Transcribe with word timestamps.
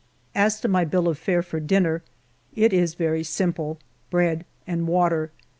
As 0.33 0.59
to 0.61 0.67
my 0.67 0.83
bill 0.83 1.07
of 1.07 1.19
fare 1.19 1.43
for 1.43 1.59
dinner, 1.59 2.01
it 2.55 2.73
is 2.73 2.95
very 2.95 3.23
simple,— 3.23 3.77
bread 4.09 4.45
and 4.65 4.87
water. 4.87 5.29